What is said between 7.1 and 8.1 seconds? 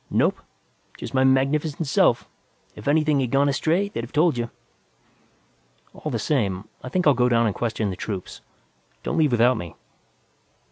go down and question the